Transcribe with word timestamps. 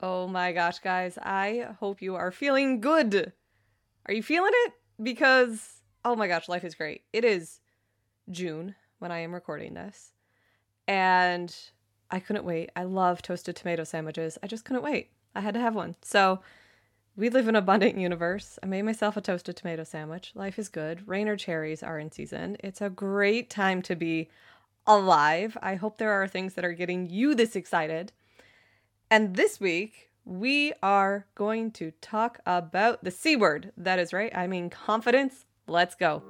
Oh 0.00 0.28
my 0.28 0.52
gosh, 0.52 0.78
guys. 0.78 1.18
I 1.20 1.68
hope 1.80 2.00
you 2.00 2.14
are 2.14 2.30
feeling 2.30 2.80
good. 2.80 3.32
Are 4.06 4.14
you 4.14 4.22
feeling 4.22 4.52
it? 4.54 4.72
Because, 5.02 5.82
oh 6.04 6.14
my 6.14 6.28
gosh, 6.28 6.48
life 6.48 6.64
is 6.64 6.74
great. 6.74 7.02
It 7.12 7.24
is 7.24 7.60
June 8.30 8.76
when 9.00 9.10
I 9.10 9.20
am 9.20 9.34
recording 9.34 9.74
this. 9.74 10.12
And 10.86 11.54
I 12.10 12.20
couldn't 12.20 12.44
wait. 12.44 12.70
I 12.76 12.84
love 12.84 13.22
toasted 13.22 13.56
tomato 13.56 13.84
sandwiches. 13.84 14.38
I 14.42 14.46
just 14.46 14.64
couldn't 14.64 14.82
wait. 14.82 15.10
I 15.34 15.40
had 15.40 15.54
to 15.54 15.60
have 15.60 15.74
one. 15.74 15.96
So, 16.02 16.40
we 17.16 17.30
live 17.30 17.48
in 17.48 17.56
an 17.56 17.62
abundant 17.62 17.98
universe. 17.98 18.60
I 18.62 18.66
made 18.66 18.82
myself 18.82 19.16
a 19.16 19.20
toasted 19.20 19.56
tomato 19.56 19.82
sandwich. 19.82 20.30
Life 20.36 20.56
is 20.56 20.68
good. 20.68 21.02
Rainier 21.08 21.36
cherries 21.36 21.82
are 21.82 21.98
in 21.98 22.12
season. 22.12 22.56
It's 22.60 22.80
a 22.80 22.88
great 22.88 23.50
time 23.50 23.82
to 23.82 23.96
be 23.96 24.30
alive. 24.86 25.58
I 25.60 25.74
hope 25.74 25.98
there 25.98 26.12
are 26.12 26.28
things 26.28 26.54
that 26.54 26.64
are 26.64 26.72
getting 26.72 27.10
you 27.10 27.34
this 27.34 27.56
excited. 27.56 28.12
And 29.10 29.36
this 29.36 29.58
week, 29.58 30.10
we 30.26 30.74
are 30.82 31.24
going 31.34 31.70
to 31.72 31.92
talk 32.02 32.40
about 32.44 33.02
the 33.02 33.10
C 33.10 33.36
word. 33.36 33.72
That 33.78 33.98
is 33.98 34.12
right. 34.12 34.30
I 34.36 34.46
mean, 34.46 34.68
confidence. 34.68 35.46
Let's 35.66 35.94
go. 35.94 36.22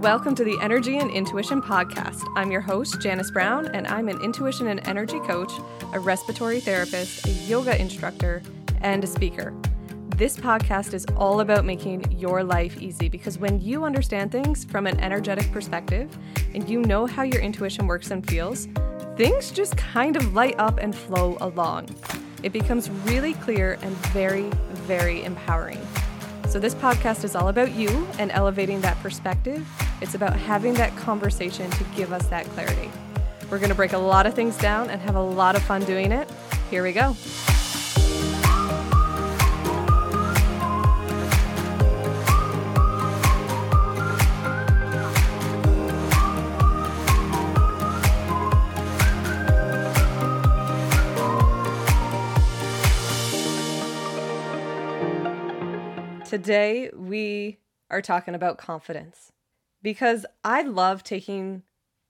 Welcome 0.00 0.36
to 0.36 0.44
the 0.44 0.56
Energy 0.62 0.98
and 0.98 1.10
Intuition 1.10 1.60
Podcast. 1.60 2.22
I'm 2.36 2.52
your 2.52 2.60
host, 2.60 3.00
Janice 3.00 3.32
Brown, 3.32 3.66
and 3.74 3.88
I'm 3.88 4.08
an 4.08 4.20
intuition 4.22 4.68
and 4.68 4.86
energy 4.86 5.18
coach, 5.18 5.50
a 5.92 5.98
respiratory 5.98 6.60
therapist, 6.60 7.26
a 7.26 7.30
yoga 7.30 7.76
instructor, 7.80 8.44
and 8.80 9.02
a 9.02 9.08
speaker. 9.08 9.52
This 10.16 10.38
podcast 10.38 10.94
is 10.94 11.04
all 11.18 11.40
about 11.40 11.66
making 11.66 12.10
your 12.10 12.42
life 12.42 12.80
easy 12.80 13.06
because 13.06 13.36
when 13.36 13.60
you 13.60 13.84
understand 13.84 14.32
things 14.32 14.64
from 14.64 14.86
an 14.86 14.98
energetic 14.98 15.52
perspective 15.52 16.08
and 16.54 16.66
you 16.66 16.80
know 16.80 17.04
how 17.04 17.22
your 17.22 17.42
intuition 17.42 17.86
works 17.86 18.10
and 18.10 18.26
feels, 18.26 18.66
things 19.18 19.50
just 19.50 19.76
kind 19.76 20.16
of 20.16 20.32
light 20.32 20.54
up 20.56 20.78
and 20.78 20.96
flow 20.96 21.36
along. 21.42 21.94
It 22.42 22.54
becomes 22.54 22.88
really 23.04 23.34
clear 23.34 23.76
and 23.82 23.94
very, 24.14 24.48
very 24.86 25.22
empowering. 25.22 25.86
So, 26.48 26.58
this 26.58 26.74
podcast 26.74 27.22
is 27.22 27.36
all 27.36 27.48
about 27.48 27.72
you 27.72 28.08
and 28.18 28.30
elevating 28.30 28.80
that 28.80 28.98
perspective. 29.02 29.68
It's 30.00 30.14
about 30.14 30.34
having 30.34 30.72
that 30.74 30.96
conversation 30.96 31.70
to 31.72 31.84
give 31.94 32.14
us 32.14 32.26
that 32.28 32.46
clarity. 32.46 32.90
We're 33.50 33.58
going 33.58 33.68
to 33.68 33.74
break 33.74 33.92
a 33.92 33.98
lot 33.98 34.24
of 34.24 34.32
things 34.32 34.56
down 34.56 34.88
and 34.88 34.98
have 35.02 35.16
a 35.16 35.22
lot 35.22 35.56
of 35.56 35.62
fun 35.64 35.84
doing 35.84 36.10
it. 36.10 36.26
Here 36.70 36.82
we 36.82 36.92
go. 36.92 37.14
Today, 56.36 56.90
we 56.94 57.56
are 57.88 58.02
talking 58.02 58.34
about 58.34 58.58
confidence 58.58 59.32
because 59.82 60.26
I 60.44 60.60
love 60.60 61.02
taking 61.02 61.62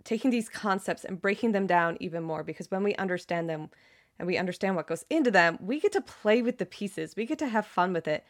taking 0.03 0.33
these 0.33 0.49
concepts 0.49 1.05
and 1.05 1.23
breaking 1.23 1.53
them 1.53 1.65
down 1.65 1.97
even 2.01 2.25
more 2.25 2.43
because 2.43 2.69
when 2.69 2.83
we 2.83 2.97
understand 2.97 3.49
them 3.49 3.71
and 4.19 4.27
we 4.27 4.37
understand 4.37 4.75
what 4.75 4.89
goes 4.89 5.05
into 5.11 5.31
them, 5.31 5.59
we 5.61 5.79
get 5.79 5.93
to 5.93 6.01
play 6.01 6.43
with 6.43 6.59
the 6.59 6.67
pieces. 6.67 7.15
We 7.15 7.25
get 7.25 7.39
to 7.39 7.47
have 7.47 7.67
fun 7.67 7.93
with 7.93 8.09
it. 8.09 8.25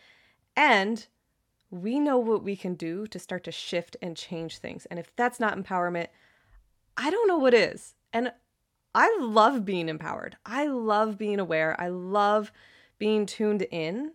And 0.55 1.06
we 1.70 1.98
know 1.98 2.19
what 2.19 2.44
we 2.44 2.56
can 2.56 2.74
do 2.74 3.06
to 3.06 3.19
start 3.19 3.44
to 3.44 3.50
shift 3.50 3.97
and 4.02 4.14
change 4.14 4.58
things. 4.58 4.84
And 4.91 4.98
if 4.98 5.17
that's 5.17 5.41
not 5.41 5.56
empowerment, 5.58 6.08
I 6.98 7.08
don't 7.08 7.27
know 7.27 7.39
what 7.39 7.55
is. 7.55 7.94
And 8.12 8.33
I 8.94 9.17
love 9.19 9.64
being 9.64 9.89
empowered. 9.89 10.36
I 10.44 10.67
love 10.67 11.17
being 11.17 11.40
aware. 11.40 11.74
I 11.80 11.89
love 11.89 12.52
being 12.98 13.24
tuned 13.24 13.67
in 13.70 14.12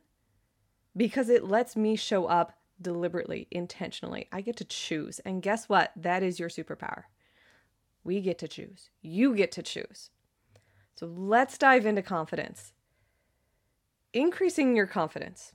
because 0.96 1.30
it 1.30 1.46
lets 1.46 1.76
me 1.76 1.96
show 1.96 2.26
up 2.26 2.54
deliberately, 2.82 3.48
intentionally. 3.52 4.28
I 4.32 4.42
get 4.42 4.58
to 4.58 4.66
choose. 4.66 5.20
And 5.20 5.42
guess 5.42 5.70
what? 5.70 5.92
That 5.96 6.24
is 6.24 6.40
your 6.40 6.50
superpower. 6.50 7.04
We 8.04 8.22
get 8.22 8.40
to 8.40 8.48
choose. 8.48 8.90
You 9.02 9.36
get 9.36 9.52
to 9.54 9.64
choose. 9.64 10.10
So 10.96 11.06
let's 11.06 11.58
dive 11.58 11.86
into 11.86 12.02
confidence. 12.02 12.74
Increasing 14.14 14.76
your 14.76 14.88
confidence, 14.88 15.54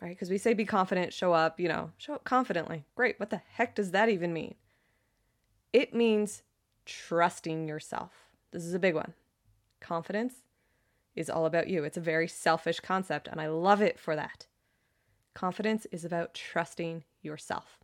right? 0.00 0.10
Because 0.10 0.30
we 0.30 0.38
say 0.38 0.52
be 0.52 0.64
confident, 0.64 1.12
show 1.12 1.32
up, 1.32 1.58
you 1.58 1.68
know, 1.68 1.92
show 1.96 2.14
up 2.14 2.24
confidently. 2.24 2.84
Great. 2.94 3.18
What 3.18 3.30
the 3.30 3.42
heck 3.54 3.74
does 3.74 3.92
that 3.92 4.08
even 4.08 4.32
mean? 4.32 4.56
It 5.72 5.94
means 5.94 6.42
trusting 6.84 7.68
yourself. 7.68 8.12
This 8.50 8.64
is 8.64 8.74
a 8.74 8.78
big 8.78 8.94
one. 8.94 9.14
Confidence 9.80 10.34
is 11.14 11.30
all 11.30 11.46
about 11.46 11.68
you. 11.68 11.84
It's 11.84 11.96
a 11.96 12.02
very 12.02 12.28
selfish 12.28 12.80
concept, 12.80 13.28
and 13.28 13.40
I 13.40 13.48
love 13.48 13.80
it 13.80 13.98
for 13.98 14.14
that. 14.16 14.46
Confidence 15.38 15.86
is 15.92 16.04
about 16.04 16.34
trusting 16.34 17.04
yourself. 17.22 17.78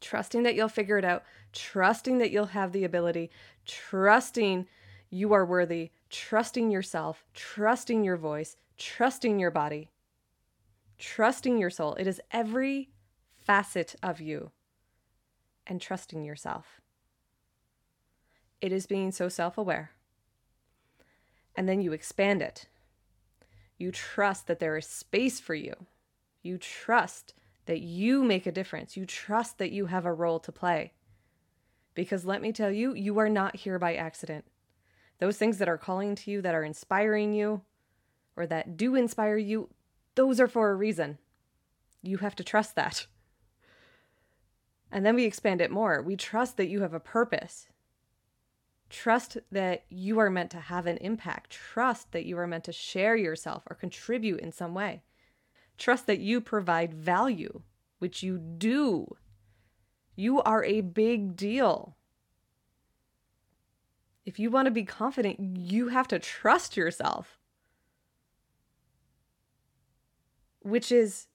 Trusting 0.00 0.44
that 0.44 0.54
you'll 0.54 0.68
figure 0.68 0.96
it 0.96 1.04
out, 1.04 1.24
trusting 1.52 2.18
that 2.18 2.30
you'll 2.30 2.46
have 2.46 2.70
the 2.70 2.84
ability, 2.84 3.32
trusting 3.66 4.68
you 5.10 5.32
are 5.32 5.44
worthy, 5.44 5.90
trusting 6.10 6.70
yourself, 6.70 7.24
trusting 7.34 8.04
your 8.04 8.16
voice, 8.16 8.54
trusting 8.78 9.40
your 9.40 9.50
body, 9.50 9.90
trusting 10.98 11.58
your 11.58 11.68
soul. 11.68 11.94
It 11.94 12.06
is 12.06 12.20
every 12.30 12.90
facet 13.36 13.96
of 14.00 14.20
you 14.20 14.52
and 15.66 15.80
trusting 15.80 16.24
yourself. 16.24 16.80
It 18.60 18.70
is 18.70 18.86
being 18.86 19.10
so 19.10 19.28
self 19.28 19.58
aware. 19.58 19.90
And 21.56 21.68
then 21.68 21.80
you 21.80 21.92
expand 21.92 22.40
it. 22.40 22.68
You 23.78 23.90
trust 23.90 24.46
that 24.46 24.60
there 24.60 24.76
is 24.76 24.86
space 24.86 25.40
for 25.40 25.56
you 25.56 25.74
you 26.44 26.58
trust 26.58 27.34
that 27.66 27.80
you 27.80 28.22
make 28.22 28.46
a 28.46 28.52
difference. 28.52 28.96
You 28.96 29.06
trust 29.06 29.58
that 29.58 29.72
you 29.72 29.86
have 29.86 30.04
a 30.04 30.12
role 30.12 30.38
to 30.40 30.52
play. 30.52 30.92
Because 31.94 32.24
let 32.24 32.42
me 32.42 32.52
tell 32.52 32.70
you, 32.70 32.94
you 32.94 33.18
are 33.18 33.28
not 33.28 33.56
here 33.56 33.78
by 33.78 33.94
accident. 33.94 34.44
Those 35.18 35.38
things 35.38 35.58
that 35.58 35.68
are 35.68 35.78
calling 35.78 36.14
to 36.16 36.30
you, 36.30 36.42
that 36.42 36.54
are 36.54 36.64
inspiring 36.64 37.32
you, 37.32 37.62
or 38.36 38.46
that 38.46 38.76
do 38.76 38.94
inspire 38.94 39.36
you, 39.36 39.70
those 40.16 40.40
are 40.40 40.48
for 40.48 40.70
a 40.70 40.74
reason. 40.74 41.18
You 42.02 42.18
have 42.18 42.36
to 42.36 42.44
trust 42.44 42.74
that. 42.76 43.06
And 44.90 45.06
then 45.06 45.14
we 45.14 45.24
expand 45.24 45.60
it 45.60 45.70
more. 45.70 46.02
We 46.02 46.16
trust 46.16 46.56
that 46.56 46.68
you 46.68 46.82
have 46.82 46.94
a 46.94 47.00
purpose. 47.00 47.68
Trust 48.90 49.38
that 49.50 49.84
you 49.88 50.18
are 50.18 50.30
meant 50.30 50.50
to 50.50 50.60
have 50.60 50.86
an 50.86 50.98
impact. 50.98 51.50
Trust 51.50 52.12
that 52.12 52.26
you 52.26 52.38
are 52.38 52.46
meant 52.46 52.64
to 52.64 52.72
share 52.72 53.16
yourself 53.16 53.62
or 53.68 53.76
contribute 53.76 54.40
in 54.40 54.52
some 54.52 54.74
way. 54.74 55.02
Trust 55.78 56.06
that 56.06 56.20
you 56.20 56.40
provide 56.40 56.94
value, 56.94 57.62
which 57.98 58.22
you 58.22 58.38
do. 58.38 59.16
You 60.16 60.40
are 60.42 60.64
a 60.64 60.80
big 60.80 61.36
deal. 61.36 61.96
If 64.24 64.38
you 64.38 64.50
want 64.50 64.66
to 64.66 64.70
be 64.70 64.84
confident, 64.84 65.58
you 65.58 65.88
have 65.88 66.08
to 66.08 66.18
trust 66.18 66.76
yourself. 66.76 67.38
Which 70.60 70.90
is 70.90 71.26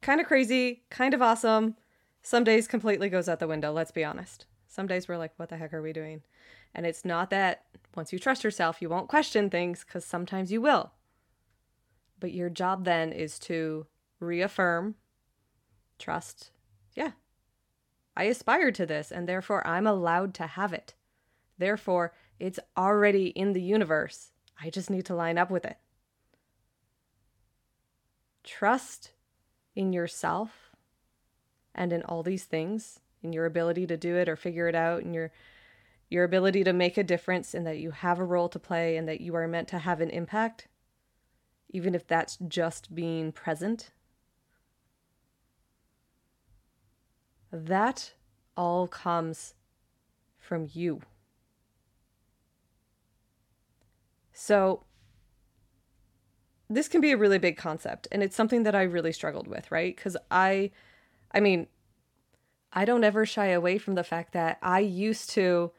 kind 0.00 0.20
of 0.20 0.26
crazy, 0.26 0.84
kind 0.90 1.14
of 1.14 1.22
awesome. 1.22 1.76
Some 2.22 2.44
days 2.44 2.68
completely 2.68 3.08
goes 3.08 3.28
out 3.28 3.40
the 3.40 3.48
window, 3.48 3.72
let's 3.72 3.90
be 3.90 4.04
honest. 4.04 4.46
Some 4.68 4.86
days 4.86 5.08
we're 5.08 5.18
like, 5.18 5.32
what 5.36 5.48
the 5.48 5.56
heck 5.56 5.74
are 5.74 5.82
we 5.82 5.92
doing? 5.92 6.22
And 6.74 6.86
it's 6.86 7.04
not 7.04 7.30
that 7.30 7.64
once 7.96 8.12
you 8.12 8.18
trust 8.18 8.44
yourself, 8.44 8.80
you 8.80 8.88
won't 8.88 9.08
question 9.08 9.50
things 9.50 9.84
because 9.84 10.04
sometimes 10.04 10.52
you 10.52 10.60
will. 10.60 10.92
But 12.24 12.32
your 12.32 12.48
job 12.48 12.86
then 12.86 13.12
is 13.12 13.38
to 13.40 13.84
reaffirm, 14.18 14.94
trust, 15.98 16.52
yeah, 16.94 17.10
I 18.16 18.24
aspire 18.24 18.72
to 18.72 18.86
this, 18.86 19.12
and 19.12 19.28
therefore 19.28 19.66
I'm 19.66 19.86
allowed 19.86 20.32
to 20.36 20.46
have 20.46 20.72
it. 20.72 20.94
Therefore, 21.58 22.14
it's 22.40 22.58
already 22.78 23.26
in 23.26 23.52
the 23.52 23.60
universe. 23.60 24.32
I 24.58 24.70
just 24.70 24.88
need 24.88 25.04
to 25.04 25.14
line 25.14 25.36
up 25.36 25.50
with 25.50 25.66
it. 25.66 25.76
Trust 28.42 29.10
in 29.76 29.92
yourself 29.92 30.70
and 31.74 31.92
in 31.92 32.02
all 32.04 32.22
these 32.22 32.44
things, 32.44 33.00
in 33.22 33.34
your 33.34 33.44
ability 33.44 33.86
to 33.88 33.98
do 33.98 34.16
it 34.16 34.30
or 34.30 34.36
figure 34.36 34.66
it 34.66 34.74
out, 34.74 35.02
and 35.02 35.14
your 35.14 35.30
your 36.08 36.24
ability 36.24 36.64
to 36.64 36.72
make 36.72 36.96
a 36.96 37.04
difference 37.04 37.52
and 37.52 37.66
that 37.66 37.80
you 37.80 37.90
have 37.90 38.18
a 38.18 38.24
role 38.24 38.48
to 38.48 38.58
play 38.58 38.96
and 38.96 39.06
that 39.08 39.20
you 39.20 39.34
are 39.34 39.46
meant 39.46 39.68
to 39.68 39.78
have 39.78 40.00
an 40.00 40.08
impact 40.08 40.68
even 41.74 41.92
if 41.94 42.06
that's 42.06 42.38
just 42.48 42.94
being 42.94 43.32
present. 43.32 43.90
That 47.50 48.14
all 48.56 48.86
comes 48.86 49.54
from 50.38 50.68
you. 50.72 51.02
So, 54.32 54.84
this 56.70 56.88
can 56.88 57.00
be 57.00 57.10
a 57.10 57.16
really 57.16 57.38
big 57.38 57.56
concept, 57.56 58.06
and 58.12 58.22
it's 58.22 58.36
something 58.36 58.62
that 58.62 58.74
I 58.74 58.82
really 58.82 59.12
struggled 59.12 59.48
with, 59.48 59.70
right? 59.70 59.94
Because 59.94 60.16
I, 60.30 60.70
I 61.32 61.40
mean, 61.40 61.66
I 62.72 62.84
don't 62.84 63.04
ever 63.04 63.26
shy 63.26 63.46
away 63.46 63.78
from 63.78 63.96
the 63.96 64.04
fact 64.04 64.32
that 64.32 64.58
I 64.62 64.78
used 64.78 65.30
to 65.30 65.72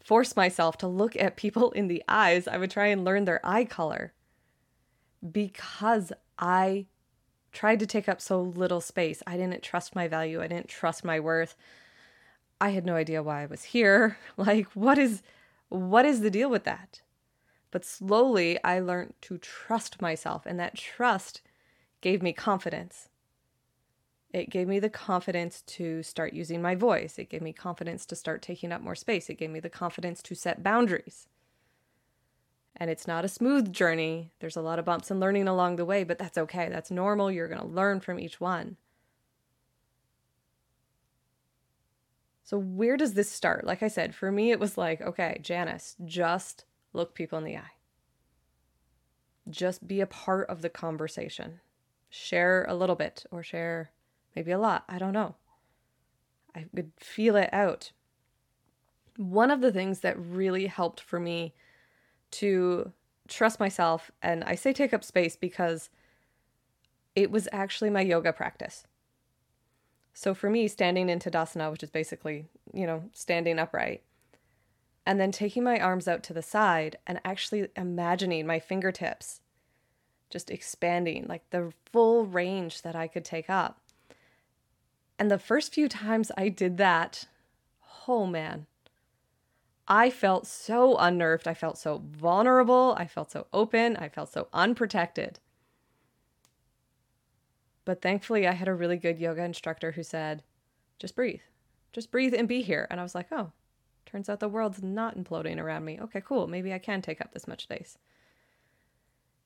force 0.00 0.34
myself 0.34 0.76
to 0.78 0.88
look 0.88 1.14
at 1.16 1.36
people 1.36 1.70
in 1.72 1.86
the 1.86 2.02
eyes. 2.08 2.48
I 2.48 2.58
would 2.58 2.70
try 2.72 2.88
and 2.88 3.04
learn 3.04 3.26
their 3.26 3.44
eye 3.44 3.64
color 3.64 4.12
because 5.30 6.12
I 6.38 6.86
tried 7.52 7.78
to 7.80 7.86
take 7.86 8.08
up 8.08 8.20
so 8.20 8.40
little 8.40 8.80
space. 8.80 9.22
I 9.26 9.36
didn't 9.36 9.62
trust 9.62 9.94
my 9.94 10.08
value, 10.08 10.42
I 10.42 10.48
didn't 10.48 10.68
trust 10.68 11.04
my 11.04 11.20
worth. 11.20 11.56
I 12.60 12.70
had 12.70 12.86
no 12.86 12.94
idea 12.94 13.22
why 13.22 13.42
I 13.42 13.46
was 13.46 13.64
here. 13.64 14.16
Like 14.36 14.68
what 14.72 14.98
is 14.98 15.22
what 15.68 16.04
is 16.04 16.20
the 16.20 16.30
deal 16.30 16.50
with 16.50 16.64
that? 16.64 17.02
But 17.70 17.84
slowly 17.84 18.62
I 18.64 18.80
learned 18.80 19.14
to 19.22 19.38
trust 19.38 20.02
myself 20.02 20.44
and 20.46 20.58
that 20.58 20.76
trust 20.76 21.42
gave 22.00 22.22
me 22.22 22.32
confidence. 22.32 23.08
It 24.32 24.48
gave 24.48 24.66
me 24.66 24.78
the 24.78 24.90
confidence 24.90 25.62
to 25.62 26.02
start 26.02 26.32
using 26.32 26.62
my 26.62 26.74
voice. 26.74 27.18
It 27.18 27.28
gave 27.28 27.42
me 27.42 27.52
confidence 27.52 28.06
to 28.06 28.16
start 28.16 28.40
taking 28.40 28.72
up 28.72 28.80
more 28.80 28.94
space. 28.94 29.28
It 29.28 29.38
gave 29.38 29.50
me 29.50 29.60
the 29.60 29.68
confidence 29.68 30.22
to 30.22 30.34
set 30.34 30.62
boundaries. 30.62 31.28
And 32.82 32.90
it's 32.90 33.06
not 33.06 33.24
a 33.24 33.28
smooth 33.28 33.72
journey. 33.72 34.32
There's 34.40 34.56
a 34.56 34.60
lot 34.60 34.80
of 34.80 34.84
bumps 34.84 35.08
and 35.08 35.20
learning 35.20 35.46
along 35.46 35.76
the 35.76 35.84
way, 35.84 36.02
but 36.02 36.18
that's 36.18 36.36
okay. 36.36 36.68
That's 36.68 36.90
normal. 36.90 37.30
You're 37.30 37.46
going 37.46 37.60
to 37.60 37.66
learn 37.68 38.00
from 38.00 38.18
each 38.18 38.40
one. 38.40 38.76
So, 42.42 42.58
where 42.58 42.96
does 42.96 43.14
this 43.14 43.30
start? 43.30 43.64
Like 43.64 43.84
I 43.84 43.86
said, 43.86 44.16
for 44.16 44.32
me, 44.32 44.50
it 44.50 44.58
was 44.58 44.76
like, 44.76 45.00
okay, 45.00 45.38
Janice, 45.40 45.94
just 46.04 46.64
look 46.92 47.14
people 47.14 47.38
in 47.38 47.44
the 47.44 47.56
eye. 47.56 47.76
Just 49.48 49.86
be 49.86 50.00
a 50.00 50.06
part 50.08 50.50
of 50.50 50.60
the 50.60 50.68
conversation. 50.68 51.60
Share 52.10 52.66
a 52.68 52.74
little 52.74 52.96
bit 52.96 53.24
or 53.30 53.44
share 53.44 53.92
maybe 54.34 54.50
a 54.50 54.58
lot. 54.58 54.82
I 54.88 54.98
don't 54.98 55.12
know. 55.12 55.36
I 56.52 56.66
could 56.74 56.90
feel 56.98 57.36
it 57.36 57.50
out. 57.52 57.92
One 59.16 59.52
of 59.52 59.60
the 59.60 59.70
things 59.70 60.00
that 60.00 60.18
really 60.18 60.66
helped 60.66 61.00
for 61.00 61.20
me 61.20 61.54
to 62.32 62.92
trust 63.28 63.60
myself, 63.60 64.10
and 64.22 64.44
I 64.44 64.54
say 64.54 64.72
take 64.72 64.92
up 64.92 65.04
space 65.04 65.36
because 65.36 65.90
it 67.14 67.30
was 67.30 67.48
actually 67.52 67.90
my 67.90 68.00
yoga 68.00 68.32
practice. 68.32 68.86
So 70.14 70.34
for 70.34 70.50
me, 70.50 70.68
standing 70.68 71.08
in 71.08 71.18
Tadasana, 71.18 71.70
which 71.70 71.82
is 71.82 71.90
basically, 71.90 72.46
you 72.72 72.86
know, 72.86 73.04
standing 73.12 73.58
upright, 73.58 74.02
and 75.06 75.18
then 75.18 75.32
taking 75.32 75.64
my 75.64 75.78
arms 75.80 76.06
out 76.06 76.22
to 76.24 76.32
the 76.32 76.42
side 76.42 76.96
and 77.06 77.20
actually 77.24 77.68
imagining 77.76 78.46
my 78.46 78.60
fingertips 78.60 79.40
just 80.32 80.50
expanding, 80.50 81.26
like 81.28 81.48
the 81.50 81.72
full 81.92 82.24
range 82.24 82.82
that 82.82 82.96
I 82.96 83.06
could 83.06 83.24
take 83.24 83.50
up. 83.50 83.78
And 85.18 85.30
the 85.30 85.38
first 85.38 85.74
few 85.74 85.88
times 85.88 86.32
I 86.36 86.48
did 86.48 86.78
that, 86.78 87.26
oh 88.08 88.26
man, 88.26 88.66
I 89.88 90.10
felt 90.10 90.46
so 90.46 90.96
unnerved. 90.96 91.48
I 91.48 91.54
felt 91.54 91.76
so 91.76 92.02
vulnerable. 92.04 92.94
I 92.96 93.06
felt 93.06 93.30
so 93.30 93.46
open. 93.52 93.96
I 93.96 94.08
felt 94.08 94.32
so 94.32 94.48
unprotected. 94.52 95.40
But 97.84 98.00
thankfully, 98.00 98.46
I 98.46 98.52
had 98.52 98.68
a 98.68 98.74
really 98.74 98.96
good 98.96 99.18
yoga 99.18 99.42
instructor 99.42 99.92
who 99.92 100.02
said, 100.02 100.44
just 100.98 101.16
breathe, 101.16 101.40
just 101.92 102.12
breathe 102.12 102.32
and 102.32 102.46
be 102.46 102.62
here. 102.62 102.86
And 102.90 103.00
I 103.00 103.02
was 103.02 103.14
like, 103.14 103.26
oh, 103.32 103.50
turns 104.06 104.28
out 104.28 104.38
the 104.38 104.48
world's 104.48 104.82
not 104.82 105.18
imploding 105.18 105.58
around 105.58 105.84
me. 105.84 105.98
Okay, 106.00 106.20
cool. 106.20 106.46
Maybe 106.46 106.72
I 106.72 106.78
can 106.78 107.02
take 107.02 107.20
up 107.20 107.32
this 107.32 107.48
much 107.48 107.64
space. 107.64 107.98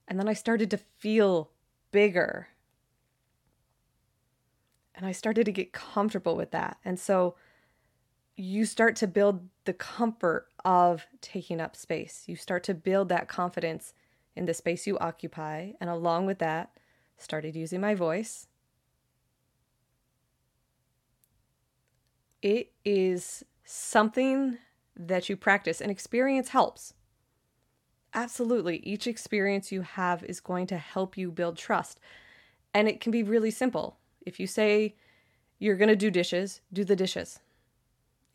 And 0.07 0.19
then 0.19 0.29
I 0.29 0.35
started 0.35 0.71
to 0.71 0.77
feel 0.77 1.51
bigger. 1.93 2.49
And 4.95 5.07
I 5.07 5.13
started 5.13 5.45
to 5.45 5.53
get 5.53 5.73
comfortable 5.73 6.37
with 6.37 6.51
that. 6.51 6.77
And 6.85 7.01
so 7.01 7.37
you 8.37 8.65
start 8.67 8.97
to 8.97 9.07
build 9.07 9.49
the 9.65 9.73
comfort 9.73 10.49
of 10.65 11.07
taking 11.21 11.61
up 11.61 11.75
space. 11.75 12.25
You 12.27 12.37
start 12.37 12.65
to 12.65 12.75
build 12.75 13.09
that 13.09 13.29
confidence 13.29 13.95
in 14.35 14.45
the 14.45 14.55
space 14.55 14.87
you 14.87 14.99
occupy. 14.99 15.73
And 15.81 15.89
along 15.89 16.27
with 16.27 16.39
that, 16.41 16.71
started 17.17 17.57
using 17.57 17.81
my 17.81 17.95
voice. 17.95 18.49
It 22.43 22.73
is 22.85 23.45
something 23.65 24.59
that 24.95 25.29
you 25.29 25.37
practice, 25.37 25.81
and 25.81 25.91
experience 25.91 26.51
helps. 26.51 26.95
Absolutely. 28.15 28.79
Each 28.79 29.07
experience 29.07 29.73
you 29.73 29.83
have 29.83 30.25
is 30.25 30.41
going 30.41 30.67
to 30.69 30.79
help 30.79 31.19
you 31.19 31.31
build 31.31 31.59
trust. 31.59 32.01
And 32.73 32.89
it 32.89 33.01
can 33.01 33.13
be 33.13 33.23
really 33.23 33.51
simple. 33.51 33.99
If 34.25 34.41
you 34.41 34.47
say 34.47 34.97
you're 35.59 35.77
going 35.77 35.89
to 35.89 35.97
do 35.97 36.11
dishes, 36.11 36.61
do 36.73 36.85
the 36.85 36.97
dishes. 36.97 37.41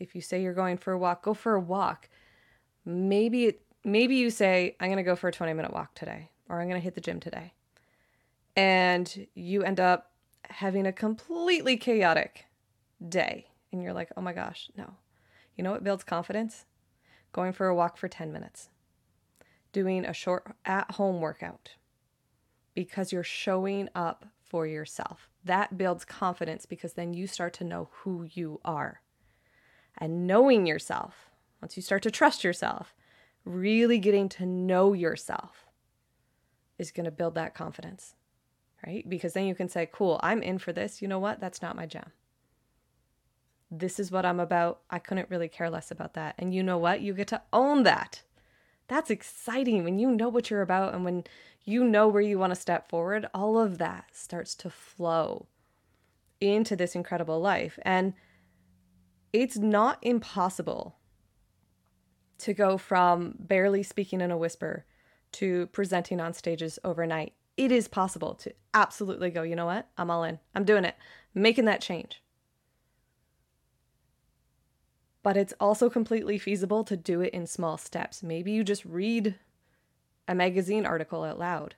If 0.01 0.15
you 0.15 0.21
say 0.21 0.41
you're 0.41 0.55
going 0.55 0.77
for 0.77 0.93
a 0.93 0.97
walk, 0.97 1.21
go 1.21 1.35
for 1.35 1.53
a 1.53 1.59
walk. 1.59 2.09
Maybe 2.85 3.45
it, 3.45 3.61
maybe 3.85 4.15
you 4.15 4.31
say 4.31 4.75
I'm 4.79 4.87
going 4.87 4.97
to 4.97 5.03
go 5.03 5.15
for 5.15 5.27
a 5.27 5.31
20 5.31 5.53
minute 5.53 5.71
walk 5.71 5.93
today 5.93 6.31
or 6.49 6.59
I'm 6.59 6.67
going 6.67 6.81
to 6.81 6.83
hit 6.83 6.95
the 6.95 7.01
gym 7.01 7.19
today. 7.19 7.53
And 8.55 9.27
you 9.35 9.61
end 9.61 9.79
up 9.79 10.11
having 10.49 10.87
a 10.87 10.91
completely 10.91 11.77
chaotic 11.77 12.45
day 13.07 13.45
and 13.71 13.83
you're 13.83 13.93
like, 13.93 14.11
"Oh 14.17 14.21
my 14.21 14.33
gosh, 14.33 14.69
no." 14.75 14.95
You 15.55 15.63
know 15.63 15.71
what 15.71 15.83
builds 15.83 16.03
confidence? 16.03 16.65
Going 17.31 17.53
for 17.53 17.67
a 17.67 17.75
walk 17.75 17.95
for 17.95 18.07
10 18.07 18.33
minutes. 18.33 18.69
Doing 19.71 20.03
a 20.03 20.13
short 20.13 20.55
at 20.65 20.91
home 20.91 21.21
workout 21.21 21.75
because 22.73 23.11
you're 23.11 23.23
showing 23.23 23.87
up 23.93 24.25
for 24.43 24.65
yourself. 24.65 25.29
That 25.45 25.77
builds 25.77 26.03
confidence 26.05 26.65
because 26.65 26.93
then 26.93 27.13
you 27.13 27.27
start 27.27 27.53
to 27.53 27.63
know 27.63 27.89
who 27.91 28.27
you 28.33 28.59
are 28.65 29.01
and 30.01 30.25
knowing 30.25 30.65
yourself, 30.65 31.29
once 31.61 31.77
you 31.77 31.83
start 31.83 32.01
to 32.03 32.11
trust 32.11 32.43
yourself, 32.43 32.95
really 33.45 33.99
getting 33.99 34.27
to 34.29 34.45
know 34.47 34.93
yourself 34.93 35.67
is 36.79 36.91
going 36.91 37.05
to 37.05 37.11
build 37.11 37.35
that 37.35 37.53
confidence, 37.53 38.15
right? 38.85 39.07
Because 39.07 39.33
then 39.33 39.45
you 39.45 39.53
can 39.53 39.69
say, 39.69 39.87
cool, 39.89 40.19
I'm 40.23 40.41
in 40.41 40.57
for 40.57 40.73
this. 40.73 41.03
You 41.03 41.07
know 41.07 41.19
what? 41.19 41.39
That's 41.39 41.61
not 41.61 41.75
my 41.75 41.85
jam. 41.85 42.11
This 43.69 43.99
is 43.99 44.11
what 44.11 44.25
I'm 44.25 44.39
about. 44.39 44.81
I 44.89 44.97
couldn't 44.97 45.29
really 45.29 45.47
care 45.47 45.69
less 45.69 45.91
about 45.91 46.15
that. 46.15 46.33
And 46.39 46.53
you 46.53 46.63
know 46.63 46.79
what? 46.79 47.01
You 47.01 47.13
get 47.13 47.27
to 47.27 47.43
own 47.53 47.83
that. 47.83 48.23
That's 48.87 49.11
exciting 49.11 49.83
when 49.83 49.99
you 49.99 50.09
know 50.09 50.29
what 50.29 50.49
you're 50.49 50.63
about 50.63 50.95
and 50.95 51.05
when 51.05 51.25
you 51.63 51.83
know 51.83 52.07
where 52.07 52.23
you 52.23 52.39
want 52.39 52.51
to 52.51 52.59
step 52.59 52.89
forward. 52.89 53.27
All 53.35 53.59
of 53.59 53.77
that 53.77 54.09
starts 54.13 54.55
to 54.55 54.71
flow 54.71 55.45
into 56.41 56.75
this 56.75 56.95
incredible 56.95 57.39
life. 57.39 57.77
And 57.83 58.13
it's 59.33 59.57
not 59.57 59.97
impossible 60.01 60.97
to 62.39 62.53
go 62.53 62.77
from 62.77 63.35
barely 63.39 63.83
speaking 63.83 64.21
in 64.21 64.31
a 64.31 64.37
whisper 64.37 64.85
to 65.33 65.67
presenting 65.67 66.19
on 66.19 66.33
stages 66.33 66.79
overnight. 66.83 67.33
It 67.55 67.71
is 67.71 67.87
possible 67.87 68.33
to 68.35 68.53
absolutely 68.73 69.29
go, 69.29 69.43
you 69.43 69.55
know 69.55 69.65
what? 69.65 69.87
I'm 69.97 70.09
all 70.09 70.23
in. 70.23 70.39
I'm 70.55 70.65
doing 70.65 70.85
it. 70.85 70.95
making 71.33 71.65
that 71.65 71.81
change. 71.81 72.21
But 75.23 75.37
it's 75.37 75.53
also 75.59 75.89
completely 75.89 76.37
feasible 76.37 76.83
to 76.85 76.97
do 76.97 77.21
it 77.21 77.33
in 77.33 77.45
small 77.45 77.77
steps. 77.77 78.23
Maybe 78.23 78.51
you 78.51 78.63
just 78.63 78.83
read 78.83 79.35
a 80.27 80.33
magazine 80.33 80.85
article 80.85 81.23
out 81.23 81.37
loud. 81.37 81.75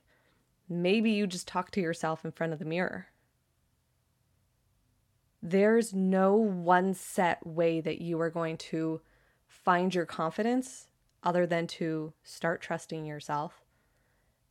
Maybe 0.69 1.12
you 1.12 1.27
just 1.27 1.48
talk 1.48 1.72
to 1.72 1.81
yourself 1.81 2.24
in 2.24 2.31
front 2.31 2.53
of 2.53 2.60
the 2.60 2.65
mirror. 2.65 3.07
There's 5.45 5.93
no 5.93 6.35
one 6.35 6.93
set 6.93 7.45
way 7.45 7.81
that 7.81 8.00
you 8.00 8.19
are 8.21 8.29
going 8.29 8.55
to 8.57 9.01
find 9.45 9.93
your 9.93 10.05
confidence 10.05 10.88
other 11.21 11.45
than 11.45 11.67
to 11.67 12.13
start 12.23 12.62
trusting 12.62 13.05
yourself 13.05 13.62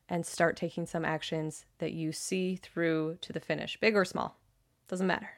and 0.07 0.27
start 0.27 0.55
taking 0.55 0.85
some 0.85 1.07
actions 1.07 1.65
that 1.79 1.93
you 1.93 2.13
see 2.13 2.57
through 2.57 3.17
to 3.23 3.33
the 3.33 3.41
finish, 3.41 3.81
big 3.81 3.97
or 3.97 4.05
small, 4.05 4.39
doesn't 4.87 5.07
matter. 5.07 5.31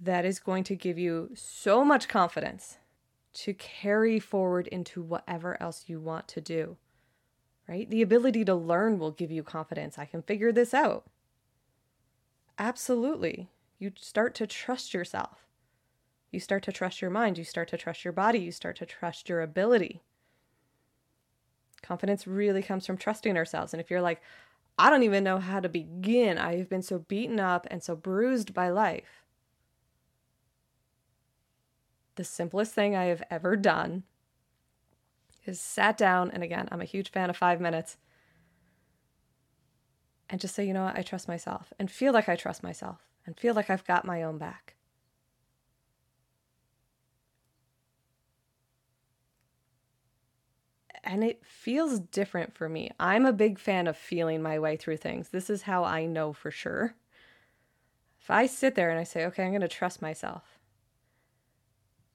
That 0.00 0.24
is 0.24 0.38
going 0.38 0.62
to 0.64 0.76
give 0.76 0.96
you 0.96 1.30
so 1.34 1.84
much 1.84 2.06
confidence 2.06 2.78
to 3.32 3.54
carry 3.54 4.20
forward 4.20 4.68
into 4.68 5.02
whatever 5.02 5.60
else 5.60 5.84
you 5.88 5.98
want 5.98 6.28
to 6.28 6.40
do, 6.40 6.76
right? 7.68 7.90
The 7.90 8.02
ability 8.02 8.44
to 8.44 8.54
learn 8.54 9.00
will 9.00 9.10
give 9.10 9.32
you 9.32 9.42
confidence. 9.42 9.98
I 9.98 10.04
can 10.04 10.22
figure 10.22 10.52
this 10.52 10.72
out. 10.72 11.10
Absolutely. 12.58 13.48
You 13.78 13.92
start 13.96 14.34
to 14.36 14.46
trust 14.46 14.92
yourself. 14.92 15.46
You 16.30 16.40
start 16.40 16.62
to 16.64 16.72
trust 16.72 17.00
your 17.00 17.10
mind. 17.10 17.38
You 17.38 17.44
start 17.44 17.68
to 17.68 17.78
trust 17.78 18.04
your 18.04 18.12
body. 18.12 18.40
You 18.40 18.52
start 18.52 18.76
to 18.78 18.86
trust 18.86 19.28
your 19.28 19.40
ability. 19.40 20.02
Confidence 21.82 22.26
really 22.26 22.62
comes 22.62 22.86
from 22.86 22.96
trusting 22.98 23.36
ourselves. 23.36 23.72
And 23.72 23.80
if 23.80 23.90
you're 23.90 24.02
like, 24.02 24.20
I 24.78 24.90
don't 24.90 25.02
even 25.04 25.24
know 25.24 25.38
how 25.38 25.60
to 25.60 25.68
begin, 25.68 26.38
I 26.38 26.56
have 26.58 26.68
been 26.68 26.82
so 26.82 27.00
beaten 27.00 27.40
up 27.40 27.66
and 27.70 27.82
so 27.82 27.96
bruised 27.96 28.54
by 28.54 28.68
life. 28.70 29.24
The 32.16 32.24
simplest 32.24 32.74
thing 32.74 32.94
I 32.94 33.04
have 33.04 33.22
ever 33.30 33.56
done 33.56 34.04
is 35.44 35.60
sat 35.60 35.96
down, 35.96 36.30
and 36.30 36.42
again, 36.42 36.68
I'm 36.70 36.80
a 36.80 36.84
huge 36.84 37.10
fan 37.10 37.30
of 37.30 37.36
five 37.36 37.60
minutes 37.60 37.96
and 40.30 40.40
just 40.40 40.54
say, 40.54 40.66
you 40.66 40.72
know 40.74 40.84
what, 40.84 40.98
I 40.98 41.02
trust 41.02 41.28
myself 41.28 41.72
and 41.78 41.90
feel 41.90 42.12
like 42.12 42.28
I 42.28 42.36
trust 42.36 42.62
myself 42.62 42.98
and 43.26 43.38
feel 43.38 43.54
like 43.54 43.70
I've 43.70 43.86
got 43.86 44.04
my 44.04 44.22
own 44.22 44.38
back. 44.38 44.74
and 51.08 51.24
it 51.24 51.42
feels 51.42 52.00
different 52.00 52.54
for 52.54 52.68
me. 52.68 52.90
I'm 53.00 53.24
a 53.24 53.32
big 53.32 53.58
fan 53.58 53.86
of 53.86 53.96
feeling 53.96 54.42
my 54.42 54.58
way 54.58 54.76
through 54.76 54.98
things. 54.98 55.30
This 55.30 55.48
is 55.48 55.62
how 55.62 55.82
I 55.82 56.04
know 56.04 56.34
for 56.34 56.50
sure. 56.50 56.94
If 58.20 58.30
I 58.30 58.44
sit 58.44 58.74
there 58.74 58.90
and 58.90 58.98
I 59.00 59.04
say, 59.04 59.24
okay, 59.24 59.42
I'm 59.42 59.52
going 59.52 59.62
to 59.62 59.68
trust 59.68 60.02
myself, 60.02 60.58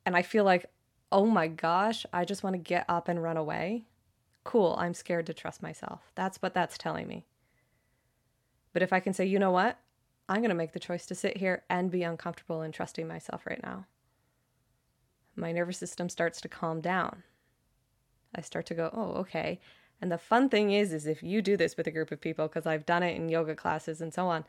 and 0.05 0.15
I 0.15 0.22
feel 0.22 0.43
like, 0.43 0.67
oh 1.12 1.25
my 1.25 1.48
gosh, 1.48 2.05
I 2.13 2.24
just 2.24 2.43
want 2.43 2.53
to 2.53 2.60
get 2.60 2.86
up 2.88 3.08
and 3.08 3.24
run 3.24 3.36
away, 3.36 3.86
cool, 4.43 4.75
I'm 4.77 4.93
scared 4.93 5.25
to 5.25 5.34
trust 5.34 5.63
myself. 5.63 6.01
That's 6.13 6.39
what 6.39 6.53
that's 6.53 6.77
telling 6.77 7.08
me. 7.08 7.25
But 8.74 8.82
if 8.82 8.92
I 8.92 9.00
can 9.00 9.13
say, 9.13 9.25
you 9.25 9.39
know 9.39 9.51
what, 9.51 9.80
I'm 10.27 10.42
going 10.42 10.50
to 10.50 10.56
make 10.56 10.74
the 10.74 10.80
choice 10.80 11.06
to 11.08 11.15
sit 11.15 11.38
here 11.38 11.63
and 11.70 11.92
be 11.92 12.03
uncomfortable 12.03 12.62
and 12.62 12.74
trusting 12.74 13.08
myself 13.08 13.46
right 13.46 13.62
now, 13.63 13.86
my 15.36 15.51
nervous 15.51 15.77
system 15.77 16.10
starts 16.10 16.42
to 16.42 16.50
calm 16.50 16.82
down 16.82 17.24
I 18.36 18.42
start 18.42 18.65
to 18.68 18.74
go, 18.74 18.89
oh, 18.94 19.20
okay. 19.22 19.60
And 20.01 20.12
the 20.12 20.18
fun 20.18 20.50
thing 20.50 20.72
is, 20.72 20.92
is 20.92 21.06
if 21.06 21.24
you 21.24 21.42
do 21.42 21.56
this 21.56 21.77
with 21.77 21.88
a 21.88 21.92
group 21.92 22.12
of 22.12 22.20
people, 22.20 22.48
because 22.48 22.65
I've 22.65 22.86
done 22.86 23.03
it 23.03 23.15
in 23.15 23.30
yoga 23.30 23.56
classes 23.56 24.01
and 24.01 24.13
so 24.13 24.27
on, 24.27 24.46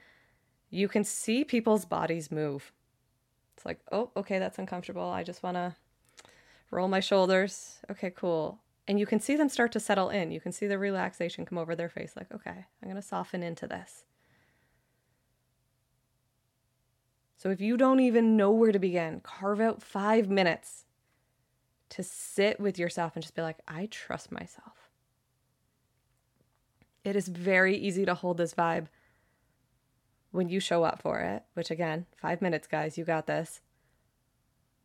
you 0.71 0.89
can 0.89 1.05
see 1.05 1.45
people's 1.45 1.85
bodies 1.85 2.33
move. 2.33 2.73
It's 3.57 3.65
like, 3.65 3.81
oh, 3.93 4.11
okay, 4.17 4.39
that's 4.39 4.59
uncomfortable. 4.59 5.05
I 5.05 5.23
just 5.23 5.43
want 5.43 5.57
to 5.57 5.75
roll 6.71 6.89
my 6.89 7.01
shoulders. 7.01 7.79
Okay, 7.91 8.11
cool. 8.11 8.59
And 8.89 8.99
you 8.99 9.07
can 9.07 9.21
see 9.21 9.37
them 9.37 9.49
start 9.49 9.73
to 9.73 9.81
settle 9.81 10.11
in. 10.11 10.31
You 10.31 10.41
can 10.41 10.53
see 10.53 10.67
the 10.67 10.79
relaxation 10.79 11.47
come 11.47 11.59
over 11.59 11.77
their 11.77 11.89
face, 11.89 12.15
like, 12.17 12.33
okay, 12.35 12.51
I'm 12.83 12.89
going 12.89 12.97
to 12.97 13.03
soften 13.03 13.43
into 13.43 13.67
this. 13.67 14.05
So 17.37 17.51
if 17.51 17.61
you 17.61 17.77
don't 17.77 18.01
even 18.01 18.37
know 18.37 18.51
where 18.51 18.73
to 18.73 18.79
begin, 18.79 19.21
carve 19.21 19.61
out 19.61 19.83
five 19.83 20.29
minutes 20.29 20.85
to 21.91 22.03
sit 22.03 22.59
with 22.59 22.79
yourself 22.79 23.13
and 23.15 23.23
just 23.23 23.35
be 23.35 23.43
like, 23.43 23.59
I 23.69 23.87
trust 23.91 24.33
myself. 24.33 24.91
It 27.05 27.17
is 27.17 27.29
very 27.29 27.77
easy 27.77 28.07
to 28.07 28.15
hold 28.15 28.39
this 28.39 28.55
vibe 28.55 28.87
when 30.31 30.49
you 30.49 30.59
show 30.59 30.83
up 30.83 31.03
for 31.03 31.21
it, 31.21 31.45
which 31.55 31.71
again, 31.71 32.07
five 32.17 32.41
minutes, 32.43 32.67
guys, 32.67 32.99
you 32.99 33.05
got 33.05 33.27
this. 33.27 33.61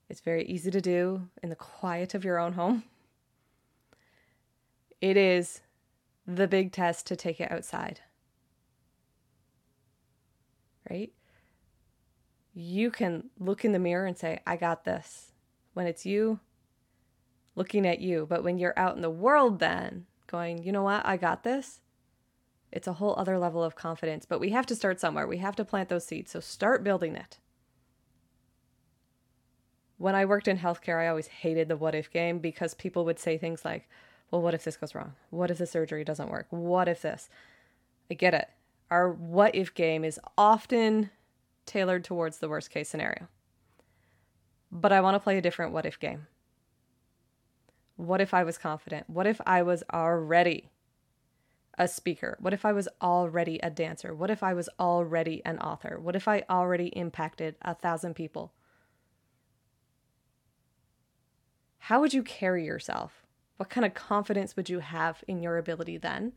It's 0.10 0.20
very 0.20 0.44
easy 0.46 0.70
to 0.72 0.82
do 0.82 1.29
in 1.41 1.50
the 1.50 1.56
quiet 1.56 2.13
of 2.13 2.25
your 2.25 2.39
own 2.39 2.53
home. 2.53 2.84
It 5.01 5.18
is 5.18 5.62
the 6.27 6.48
big 6.48 6.72
test 6.72 7.08
to 7.08 7.15
take 7.15 7.39
it 7.39 7.51
outside. 7.51 8.01
Right? 10.89 11.12
You 12.61 12.91
can 12.91 13.29
look 13.39 13.63
in 13.63 13.71
the 13.71 13.79
mirror 13.79 14.05
and 14.05 14.17
say, 14.17 14.41
I 14.45 14.57
got 14.57 14.83
this. 14.83 15.31
When 15.73 15.87
it's 15.87 16.05
you, 16.05 16.41
looking 17.55 17.87
at 17.87 18.01
you. 18.01 18.27
But 18.29 18.43
when 18.43 18.57
you're 18.57 18.77
out 18.77 18.97
in 18.97 19.01
the 19.01 19.09
world, 19.09 19.59
then 19.59 20.07
going, 20.27 20.61
you 20.61 20.73
know 20.73 20.83
what, 20.83 21.05
I 21.05 21.15
got 21.15 21.43
this, 21.43 21.79
it's 22.69 22.87
a 22.87 22.93
whole 22.93 23.15
other 23.17 23.37
level 23.37 23.63
of 23.63 23.75
confidence. 23.75 24.25
But 24.25 24.41
we 24.41 24.49
have 24.49 24.65
to 24.65 24.75
start 24.75 24.99
somewhere. 24.99 25.25
We 25.25 25.37
have 25.37 25.55
to 25.55 25.63
plant 25.63 25.87
those 25.87 26.05
seeds. 26.05 26.31
So 26.31 26.41
start 26.41 26.83
building 26.83 27.15
it. 27.15 27.37
When 29.97 30.13
I 30.13 30.25
worked 30.25 30.49
in 30.49 30.57
healthcare, 30.57 31.01
I 31.01 31.07
always 31.07 31.27
hated 31.27 31.69
the 31.69 31.77
what 31.77 31.95
if 31.95 32.11
game 32.11 32.39
because 32.39 32.73
people 32.73 33.05
would 33.05 33.19
say 33.19 33.37
things 33.37 33.63
like, 33.63 33.87
well, 34.31 34.41
what 34.41 34.53
if 34.53 34.65
this 34.65 34.75
goes 34.75 34.93
wrong? 34.93 35.13
What 35.29 35.49
if 35.49 35.59
the 35.59 35.65
surgery 35.65 36.03
doesn't 36.03 36.29
work? 36.29 36.47
What 36.49 36.89
if 36.89 37.01
this? 37.01 37.29
I 38.11 38.15
get 38.15 38.33
it. 38.33 38.49
Our 38.91 39.09
what 39.11 39.55
if 39.55 39.73
game 39.73 40.03
is 40.03 40.19
often 40.37 41.09
tailored 41.69 42.03
towards 42.03 42.39
the 42.39 42.49
worst 42.49 42.71
case 42.71 42.89
scenario. 42.89 43.27
But 44.71 44.91
I 44.91 45.01
want 45.01 45.15
to 45.15 45.19
play 45.19 45.38
a 45.38 45.41
different 45.41 45.71
what 45.71 45.85
if 45.85 45.99
game. 45.99 46.27
What 47.95 48.21
if 48.21 48.33
I 48.33 48.43
was 48.43 48.57
confident? 48.57 49.09
What 49.09 49.27
if 49.27 49.39
I 49.45 49.61
was 49.61 49.83
already 49.93 50.71
a 51.77 51.88
speaker? 51.88 52.38
What 52.39 52.53
if 52.53 52.65
I 52.65 52.73
was 52.73 52.89
already 53.01 53.59
a 53.59 53.69
dancer? 53.69 54.13
What 54.13 54.31
if 54.31 54.41
I 54.41 54.53
was 54.53 54.67
already 54.79 55.41
an 55.45 55.59
author? 55.59 55.99
What 55.99 56.15
if 56.15 56.27
I 56.27 56.43
already 56.49 56.88
impacted 56.88 57.55
a 57.61 57.75
thousand 57.75 58.15
people? 58.15 58.51
How 61.77 61.99
would 61.99 62.13
you 62.13 62.23
carry 62.23 62.65
yourself? 62.65 63.25
What 63.57 63.69
kind 63.69 63.85
of 63.85 63.93
confidence 63.93 64.55
would 64.55 64.69
you 64.69 64.79
have 64.79 65.23
in 65.27 65.43
your 65.43 65.57
ability 65.57 65.97
then? 65.97 66.33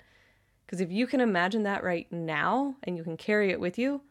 Because 0.67 0.81
if 0.81 0.91
you 0.91 1.07
can 1.07 1.21
imagine 1.21 1.63
that 1.63 1.85
right 1.85 2.11
now 2.11 2.77
and 2.83 2.97
you 2.97 3.05
can 3.05 3.17
carry 3.17 3.51
it 3.51 3.61
with 3.61 3.79
you, 3.79 4.03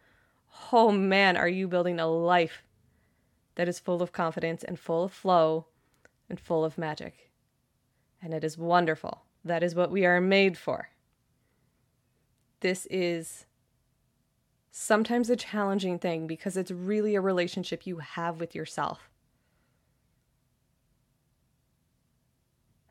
oh 0.72 0.92
man, 0.92 1.38
are 1.38 1.48
you 1.48 1.68
building 1.68 2.00
a 2.00 2.08
life 2.08 2.64
that 3.56 3.68
is 3.68 3.80
full 3.80 4.02
of 4.02 4.12
confidence 4.12 4.64
and 4.64 4.80
full 4.80 5.04
of 5.04 5.14
flow 5.14 5.68
and 6.30 6.40
full 6.40 6.64
of 6.64 6.78
magic 6.78 7.32
and 8.22 8.34
it 8.34 8.44
is 8.44 8.58
wonderful. 8.58 9.24
That 9.44 9.64
is 9.64 9.74
what 9.74 9.92
we 9.92 10.06
are 10.06 10.22
made 10.22 10.58
for. 10.58 10.90
This 12.60 12.86
is 12.92 13.46
sometimes 14.70 15.30
a 15.30 15.36
challenging 15.36 15.98
thing 15.98 16.28
because 16.28 16.56
it's 16.56 16.72
really 16.72 17.16
a 17.16 17.22
relationship 17.22 17.88
you 17.88 17.98
have 17.98 18.40
with 18.40 18.54
yourself. 18.54 19.10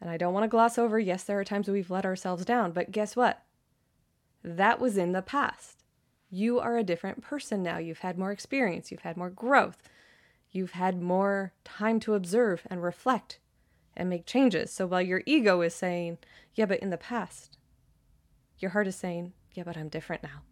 And 0.01 0.11
I 0.11 0.17
don't 0.17 0.33
want 0.33 0.45
to 0.45 0.49
gloss 0.49 0.79
over, 0.79 0.99
yes, 0.99 1.25
there 1.25 1.39
are 1.39 1.45
times 1.45 1.69
we've 1.69 1.91
let 1.91 2.07
ourselves 2.07 2.45
down, 2.45 2.73
but 2.73 2.91
guess 2.91 3.15
what? 3.15 3.43
That 4.43 4.81
was 4.81 4.97
in 4.97 5.13
the 5.13 5.23
past. 5.23 5.80
You 6.31 6.61
are 6.61 6.79
a 6.79 6.85
different 6.85 7.23
person 7.23 7.63
now. 7.63 7.79
You've 7.79 7.99
had 7.99 8.17
more 8.17 8.31
experience, 8.31 8.91
you've 8.91 9.01
had 9.01 9.17
more 9.17 9.31
growth, 9.31 9.83
you've 10.53 10.73
had 10.73 11.03
more 11.03 11.53
time 11.65 11.99
to 12.01 12.15
observe 12.15 12.67
and 12.71 12.83
reflect 12.83 13.41
and 13.97 14.09
make 14.09 14.27
changes. 14.27 14.73
So 14.73 14.87
while 14.87 15.03
your 15.03 15.23
ego 15.27 15.61
is 15.61 15.75
saying, 15.75 16.19
yeah, 16.55 16.67
but 16.67 16.79
in 16.79 16.91
the 16.91 16.97
past, 16.97 17.59
your 18.59 18.71
heart 18.71 18.87
is 18.87 18.97
saying, 18.97 19.33
yeah, 19.55 19.65
but 19.65 19.77
I'm 19.77 19.89
different 19.89 20.23
now. 20.23 20.43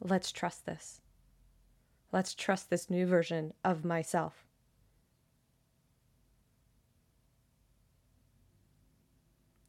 Let's 0.00 0.32
trust 0.32 0.66
this. 0.66 1.00
Let's 2.12 2.34
trust 2.34 2.70
this 2.70 2.90
new 2.90 3.06
version 3.06 3.52
of 3.64 3.84
myself. 3.84 4.46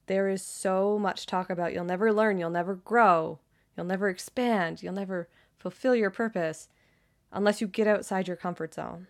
There 0.08 0.30
is 0.30 0.44
so 0.44 1.00
much 1.00 1.26
talk 1.26 1.50
about 1.50 1.74
you'll 1.74 1.84
never 1.84 2.14
learn, 2.14 2.38
you'll 2.38 2.50
never 2.50 2.76
grow, 2.76 3.40
you'll 3.76 3.86
never 3.86 4.10
expand, 4.10 4.82
you'll 4.82 4.94
never 4.94 5.30
fulfill 5.58 5.96
your 5.96 6.10
purpose 6.10 6.70
unless 7.32 7.62
you 7.62 7.68
get 7.68 7.88
outside 7.88 8.28
your 8.28 8.38
comfort 8.38 8.74
zone. 8.74 9.08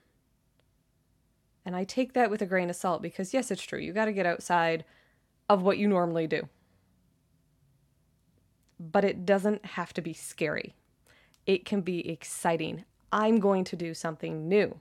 And 1.66 1.76
I 1.76 1.84
take 1.84 2.14
that 2.14 2.30
with 2.30 2.42
a 2.42 2.46
grain 2.46 2.70
of 2.70 2.76
salt 2.76 3.02
because, 3.02 3.34
yes, 3.34 3.50
it's 3.50 3.64
true. 3.64 3.80
You 3.80 3.92
got 3.92 4.06
to 4.06 4.14
get 4.14 4.26
outside 4.26 4.86
of 5.50 5.64
what 5.64 5.78
you 5.78 5.88
normally 5.88 6.28
do. 6.28 6.48
But 8.80 9.04
it 9.04 9.26
doesn't 9.26 9.66
have 9.66 9.94
to 9.94 10.02
be 10.02 10.14
scary, 10.14 10.76
it 11.46 11.66
can 11.66 11.82
be 11.82 12.10
exciting. 12.10 12.86
I'm 13.12 13.40
going 13.40 13.64
to 13.66 13.76
do 13.76 13.94
something 13.94 14.50
new. 14.50 14.80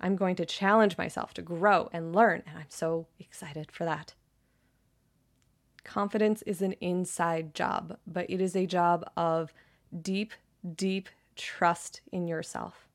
I'm 0.00 0.14
going 0.14 0.36
to 0.36 0.46
challenge 0.46 0.96
myself 0.96 1.34
to 1.34 1.42
grow 1.42 1.88
and 1.92 2.14
learn, 2.14 2.44
and 2.46 2.56
I'm 2.56 2.68
so 2.68 3.06
excited 3.18 3.72
for 3.72 3.84
that. 3.84 4.14
Confidence 5.84 6.42
is 6.42 6.62
an 6.62 6.72
inside 6.80 7.54
job, 7.54 7.98
but 8.06 8.28
it 8.28 8.40
is 8.40 8.54
a 8.54 8.66
job 8.66 9.08
of 9.16 9.52
deep, 10.02 10.32
deep 10.76 11.08
trust 11.36 12.00
in 12.12 12.28
yourself 12.28 12.88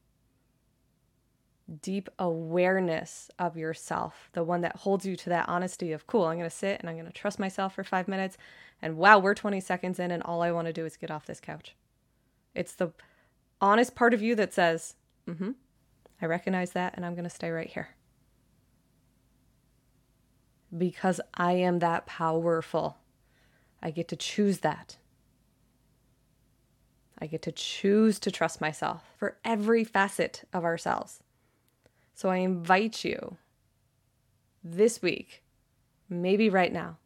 deep 1.82 2.10
awareness 2.20 3.30
of 3.40 3.58
yourself, 3.58 4.30
the 4.34 4.44
one 4.44 4.62
that 4.62 4.78
holds 4.78 5.06
you 5.06 5.16
to 5.16 5.30
that 5.30 5.48
honesty 5.48 5.92
of, 5.92 6.08
cool, 6.08 6.26
I'm 6.26 6.38
going 6.38 6.50
to 6.50 6.56
sit 6.56 6.80
and 6.80 6.90
I'm 6.90 6.96
going 6.96 7.08
to 7.08 7.14
trust 7.14 7.40
myself 7.40 7.74
for 7.74 7.84
five 7.84 8.08
minutes. 8.08 8.38
And 8.82 8.98
wow, 8.98 9.20
we're 9.20 9.34
20 9.34 9.60
seconds 9.62 10.00
in, 10.00 10.12
and 10.12 10.22
all 10.24 10.42
I 10.42 10.52
want 10.52 10.68
to 10.68 10.74
do 10.74 10.86
is 10.86 10.98
get 10.98 11.12
off 11.12 11.26
this 11.26 11.40
couch. 11.40 11.76
It's 12.54 12.74
the 12.74 12.92
honest 13.62 13.96
part 13.96 14.14
of 14.14 14.22
you 14.22 14.36
that 14.36 14.54
says, 14.54 14.96
mm 15.28 15.38
hmm, 15.38 15.52
I 16.22 16.26
recognize 16.26 16.72
that, 16.72 16.94
and 16.96 17.06
I'm 17.06 17.16
going 17.16 17.24
to 17.24 17.30
stay 17.30 17.50
right 17.50 17.70
here. 17.70 17.90
Because 20.76 21.22
I 21.34 21.54
am 21.54 21.80
that 21.80 22.06
powerful. 22.06 22.98
I 23.82 23.92
get 23.92 24.08
to 24.10 24.16
choose 24.16 24.60
that. 24.60 24.98
I 27.20 27.28
get 27.28 27.42
to 27.44 27.52
choose 27.52 28.20
to 28.20 28.32
trust 28.32 28.60
myself 28.60 29.04
for 29.18 29.38
every 29.46 29.84
facet 29.84 30.44
of 30.52 30.64
ourselves. 30.64 31.22
So 32.14 32.30
I 32.30 32.38
invite 32.38 33.04
you 33.04 33.38
this 34.64 35.02
week, 35.02 35.44
maybe 36.10 36.50
right 36.50 36.72
now, 36.72 36.98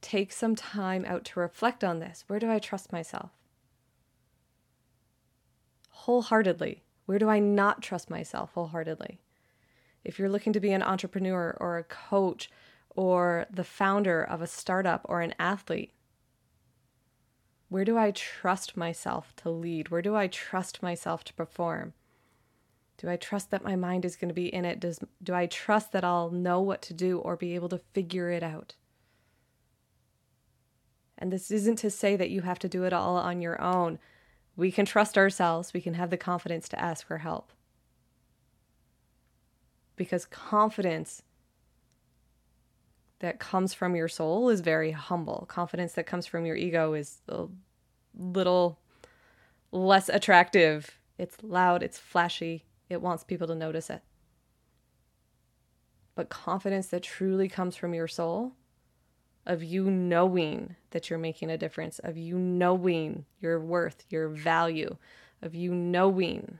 take 0.00 0.32
some 0.32 0.54
time 0.54 1.04
out 1.06 1.24
to 1.26 1.40
reflect 1.40 1.84
on 1.84 1.98
this. 1.98 2.24
Where 2.26 2.38
do 2.38 2.50
I 2.50 2.58
trust 2.58 2.92
myself? 2.92 3.30
Wholeheartedly. 5.90 6.82
Where 7.06 7.18
do 7.18 7.28
I 7.28 7.38
not 7.40 7.82
trust 7.82 8.08
myself 8.10 8.52
wholeheartedly? 8.54 9.20
If 10.04 10.18
you're 10.18 10.28
looking 10.30 10.52
to 10.54 10.60
be 10.60 10.72
an 10.72 10.82
entrepreneur 10.82 11.56
or 11.60 11.78
a 11.78 11.84
coach 11.84 12.50
or 12.90 13.46
the 13.50 13.64
founder 13.64 14.22
of 14.22 14.42
a 14.42 14.46
startup 14.46 15.02
or 15.04 15.20
an 15.20 15.34
athlete, 15.38 15.92
Where 17.70 17.84
do 17.84 17.96
I 17.96 18.10
trust 18.10 18.76
myself 18.76 19.34
to 19.36 19.48
lead? 19.50 19.90
Where 19.90 20.02
do 20.02 20.16
I 20.16 20.26
trust 20.26 20.82
myself 20.82 21.22
to 21.24 21.34
perform? 21.34 21.94
Do 22.98 23.08
I 23.08 23.16
trust 23.16 23.50
that 23.50 23.64
my 23.64 23.76
mind 23.76 24.04
is 24.04 24.16
going 24.16 24.28
to 24.28 24.34
be 24.34 24.52
in 24.52 24.64
it? 24.64 24.80
Does 24.80 24.98
do 25.22 25.32
I 25.34 25.46
trust 25.46 25.92
that 25.92 26.04
I'll 26.04 26.30
know 26.30 26.60
what 26.60 26.82
to 26.82 26.94
do 26.94 27.18
or 27.20 27.36
be 27.36 27.54
able 27.54 27.68
to 27.70 27.78
figure 27.94 28.28
it 28.30 28.42
out? 28.42 28.74
And 31.16 31.32
this 31.32 31.50
isn't 31.50 31.76
to 31.76 31.90
say 31.90 32.16
that 32.16 32.30
you 32.30 32.42
have 32.42 32.58
to 32.60 32.68
do 32.68 32.84
it 32.84 32.92
all 32.92 33.16
on 33.16 33.40
your 33.40 33.60
own. 33.60 33.98
We 34.56 34.72
can 34.72 34.84
trust 34.84 35.16
ourselves, 35.16 35.72
we 35.72 35.80
can 35.80 35.94
have 35.94 36.10
the 36.10 36.16
confidence 36.16 36.68
to 36.70 36.80
ask 36.80 37.06
for 37.06 37.18
help. 37.18 37.52
Because 40.00 40.24
confidence 40.24 41.20
that 43.18 43.38
comes 43.38 43.74
from 43.74 43.94
your 43.94 44.08
soul 44.08 44.48
is 44.48 44.62
very 44.62 44.92
humble. 44.92 45.44
Confidence 45.46 45.92
that 45.92 46.06
comes 46.06 46.24
from 46.24 46.46
your 46.46 46.56
ego 46.56 46.94
is 46.94 47.20
a 47.28 47.48
little 48.18 48.78
less 49.72 50.08
attractive. 50.08 50.98
It's 51.18 51.36
loud, 51.42 51.82
it's 51.82 51.98
flashy, 51.98 52.64
it 52.88 53.02
wants 53.02 53.24
people 53.24 53.46
to 53.48 53.54
notice 53.54 53.90
it. 53.90 54.00
But 56.14 56.30
confidence 56.30 56.86
that 56.86 57.02
truly 57.02 57.50
comes 57.50 57.76
from 57.76 57.92
your 57.92 58.08
soul, 58.08 58.52
of 59.44 59.62
you 59.62 59.90
knowing 59.90 60.76
that 60.92 61.10
you're 61.10 61.18
making 61.18 61.50
a 61.50 61.58
difference, 61.58 61.98
of 61.98 62.16
you 62.16 62.38
knowing 62.38 63.26
your 63.38 63.60
worth, 63.60 64.06
your 64.08 64.30
value, 64.30 64.96
of 65.42 65.54
you 65.54 65.74
knowing 65.74 66.58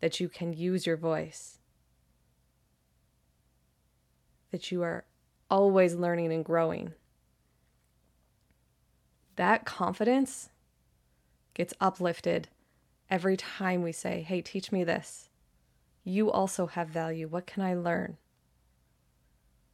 that 0.00 0.20
you 0.20 0.30
can 0.30 0.54
use 0.54 0.86
your 0.86 0.96
voice, 0.96 1.59
that 4.50 4.70
you 4.70 4.82
are 4.82 5.04
always 5.50 5.94
learning 5.94 6.32
and 6.32 6.44
growing. 6.44 6.92
That 9.36 9.64
confidence 9.64 10.50
gets 11.54 11.74
uplifted 11.80 12.48
every 13.08 13.36
time 13.36 13.82
we 13.82 13.92
say, 13.92 14.22
Hey, 14.22 14.40
teach 14.40 14.70
me 14.70 14.84
this. 14.84 15.28
You 16.04 16.30
also 16.30 16.66
have 16.66 16.88
value. 16.88 17.28
What 17.28 17.46
can 17.46 17.62
I 17.62 17.74
learn? 17.74 18.16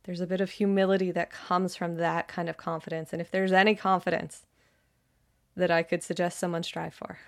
There's 0.04 0.20
a 0.20 0.26
bit 0.26 0.40
of 0.40 0.50
humility 0.50 1.10
that 1.10 1.30
comes 1.30 1.74
from 1.74 1.96
that 1.96 2.28
kind 2.28 2.48
of 2.48 2.56
confidence. 2.56 3.12
And 3.12 3.20
if 3.20 3.30
there's 3.30 3.52
any 3.52 3.74
confidence 3.74 4.46
that 5.56 5.70
I 5.70 5.82
could 5.82 6.02
suggest 6.02 6.38
someone 6.38 6.62
strive 6.62 6.94
for, 6.94 7.18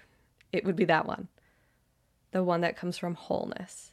it 0.53 0.65
would 0.65 0.77
be 0.77 0.85
that 0.85 1.07
one 1.07 1.29
the 2.31 2.45
one 2.45 2.61
that 2.61 2.77
comes 2.77 2.99
from 2.99 3.15
wholeness, 3.15 3.93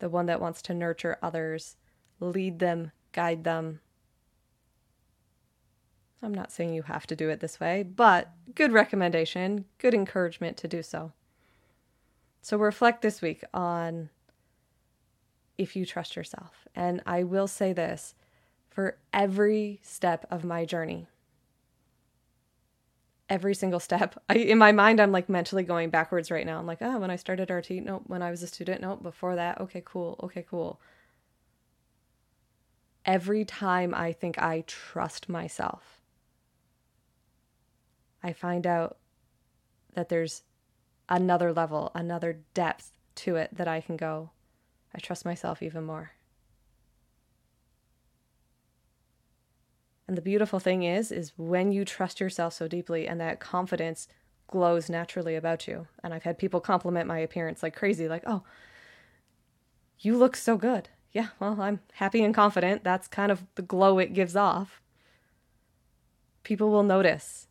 the 0.00 0.08
one 0.08 0.26
that 0.26 0.40
wants 0.40 0.60
to 0.62 0.74
nurture 0.74 1.16
others 1.22 1.76
lead 2.22 2.58
them, 2.60 2.92
guide 3.12 3.44
them. 3.44 3.80
I'm 6.22 6.32
not 6.32 6.52
saying 6.52 6.72
you 6.72 6.82
have 6.82 7.06
to 7.08 7.16
do 7.16 7.28
it 7.28 7.40
this 7.40 7.58
way, 7.58 7.82
but 7.82 8.30
good 8.54 8.72
recommendation, 8.72 9.64
good 9.78 9.92
encouragement 9.92 10.56
to 10.58 10.68
do 10.68 10.82
so. 10.82 11.12
So 12.42 12.56
reflect 12.56 13.02
this 13.02 13.20
week 13.20 13.42
on 13.52 14.08
if 15.58 15.74
you 15.74 15.84
trust 15.84 16.14
yourself. 16.14 16.66
And 16.74 17.02
I 17.06 17.24
will 17.24 17.48
say 17.48 17.72
this 17.72 18.14
for 18.70 18.98
every 19.12 19.80
step 19.82 20.24
of 20.30 20.44
my 20.44 20.64
journey, 20.64 21.08
every 23.28 23.54
single 23.54 23.80
step. 23.80 24.22
I, 24.28 24.34
in 24.34 24.58
my 24.58 24.70
mind, 24.70 25.00
I'm 25.00 25.12
like 25.12 25.28
mentally 25.28 25.64
going 25.64 25.90
backwards 25.90 26.30
right 26.30 26.46
now. 26.46 26.58
I'm 26.58 26.66
like, 26.66 26.78
oh, 26.80 26.98
when 26.98 27.10
I 27.10 27.16
started 27.16 27.50
RT, 27.50 27.70
nope. 27.70 28.04
When 28.06 28.22
I 28.22 28.30
was 28.30 28.44
a 28.44 28.46
student, 28.46 28.80
nope. 28.80 29.02
Before 29.02 29.34
that, 29.34 29.60
okay, 29.60 29.82
cool. 29.84 30.20
Okay, 30.22 30.46
cool 30.48 30.80
every 33.04 33.44
time 33.44 33.94
I 33.94 34.12
think 34.12 34.38
I 34.38 34.64
trust 34.66 35.28
myself, 35.28 36.00
I 38.22 38.32
find 38.32 38.66
out 38.66 38.98
that 39.94 40.08
there's 40.08 40.42
another 41.08 41.52
level, 41.52 41.90
another 41.94 42.38
depth 42.54 42.92
to 43.14 43.36
it 43.36 43.50
that 43.54 43.68
I 43.68 43.80
can 43.80 43.96
go. 43.96 44.30
I 44.94 44.98
trust 44.98 45.24
myself 45.24 45.62
even 45.62 45.84
more. 45.84 46.12
And 50.08 50.16
the 50.16 50.22
beautiful 50.22 50.60
thing 50.60 50.82
is 50.82 51.10
is 51.10 51.32
when 51.36 51.72
you 51.72 51.84
trust 51.84 52.20
yourself 52.20 52.52
so 52.52 52.68
deeply 52.68 53.06
and 53.08 53.20
that 53.20 53.40
confidence 53.40 54.08
glows 54.46 54.90
naturally 54.90 55.34
about 55.34 55.66
you. 55.66 55.86
And 56.02 56.12
I've 56.12 56.24
had 56.24 56.38
people 56.38 56.60
compliment 56.60 57.06
my 57.06 57.18
appearance 57.18 57.62
like 57.62 57.74
crazy 57.74 58.08
like, 58.08 58.24
"Oh, 58.26 58.42
you 59.98 60.16
look 60.16 60.36
so 60.36 60.56
good." 60.56 60.90
Yeah, 61.12 61.28
well, 61.38 61.60
I'm 61.60 61.80
happy 61.92 62.22
and 62.24 62.34
confident. 62.34 62.84
That's 62.84 63.06
kind 63.06 63.30
of 63.30 63.44
the 63.54 63.62
glow 63.62 63.98
it 63.98 64.14
gives 64.14 64.34
off. 64.34 64.80
People 66.42 66.70
will 66.70 66.82
notice. 66.82 67.48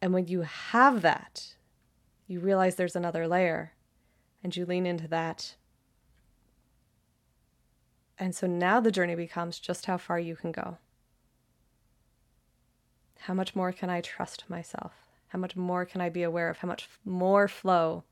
And 0.00 0.12
when 0.12 0.26
you 0.26 0.42
have 0.42 1.02
that, 1.02 1.54
you 2.26 2.40
realize 2.40 2.74
there's 2.74 2.96
another 2.96 3.28
layer 3.28 3.72
and 4.42 4.54
you 4.54 4.64
lean 4.64 4.86
into 4.86 5.06
that. 5.08 5.56
And 8.18 8.34
so 8.34 8.46
now 8.46 8.80
the 8.80 8.92
journey 8.92 9.14
becomes 9.14 9.58
just 9.58 9.86
how 9.86 9.98
far 9.98 10.18
you 10.18 10.36
can 10.36 10.52
go. 10.52 10.78
How 13.20 13.34
much 13.34 13.54
more 13.54 13.72
can 13.72 13.90
I 13.90 14.00
trust 14.00 14.44
myself? 14.48 14.92
How 15.28 15.38
much 15.38 15.56
more 15.56 15.84
can 15.84 16.00
I 16.00 16.08
be 16.08 16.22
aware 16.22 16.48
of? 16.48 16.58
How 16.58 16.68
much 16.68 16.88
more 17.04 17.48
flow 17.48 18.04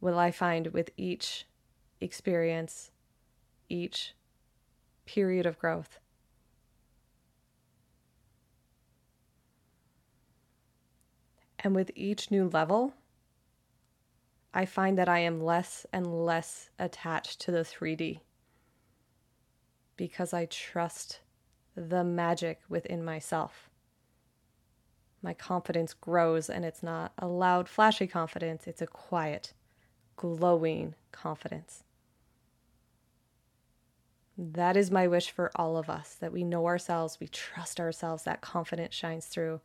will 0.00 0.18
I 0.18 0.30
find 0.30 0.68
with 0.68 0.90
each 0.96 1.46
experience 2.00 2.90
each 3.68 4.14
period 5.06 5.46
of 5.46 5.58
growth. 5.58 5.98
And 11.58 11.74
with 11.74 11.90
each 11.94 12.30
new 12.30 12.48
level, 12.48 12.94
I 14.54 14.64
find 14.64 14.96
that 14.96 15.08
I 15.08 15.18
am 15.20 15.40
less 15.40 15.86
and 15.92 16.24
less 16.24 16.70
attached 16.78 17.40
to 17.42 17.50
the 17.50 17.64
3D 17.64 18.20
because 19.96 20.32
I 20.32 20.46
trust 20.46 21.20
the 21.74 22.04
magic 22.04 22.60
within 22.68 23.04
myself. 23.04 23.68
My 25.20 25.34
confidence 25.34 25.94
grows, 25.94 26.48
and 26.48 26.64
it's 26.64 26.82
not 26.82 27.12
a 27.18 27.26
loud, 27.26 27.68
flashy 27.68 28.06
confidence, 28.06 28.66
it's 28.66 28.80
a 28.80 28.86
quiet, 28.86 29.52
glowing 30.16 30.94
confidence. 31.10 31.82
That 34.40 34.76
is 34.76 34.92
my 34.92 35.08
wish 35.08 35.32
for 35.32 35.50
all 35.56 35.76
of 35.76 35.90
us 35.90 36.14
that 36.20 36.32
we 36.32 36.44
know 36.44 36.66
ourselves, 36.66 37.18
we 37.18 37.26
trust 37.26 37.80
ourselves, 37.80 38.22
that 38.22 38.40
confidence 38.40 38.94
shines 38.94 39.26
through. 39.26 39.60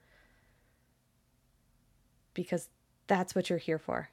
Because 2.34 2.70
that's 3.06 3.36
what 3.36 3.52
you're 3.52 3.60
here 3.60 3.78
for. 3.78 4.10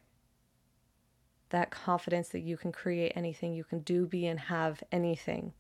That 1.48 1.70
confidence 1.70 2.28
that 2.28 2.40
you 2.40 2.58
can 2.58 2.72
create 2.72 3.12
anything, 3.16 3.54
you 3.54 3.64
can 3.64 3.80
do, 3.80 4.06
be, 4.06 4.26
and 4.26 4.38
have 4.38 4.82
anything. 4.92 5.54